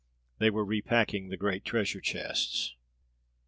They 0.39 0.49
were 0.49 0.65
repacking 0.65 1.29
the 1.29 1.37
great 1.37 1.63
treasure 1.63 2.01
chests. 2.01 2.75